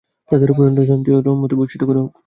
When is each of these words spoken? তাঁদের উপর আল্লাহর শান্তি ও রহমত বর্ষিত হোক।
তাঁদের 0.31 0.51
উপর 0.51 0.63
আল্লাহর 0.63 0.89
শান্তি 0.89 1.09
ও 1.11 1.17
রহমত 1.19 1.51
বর্ষিত 1.59 1.81
হোক। 1.99 2.11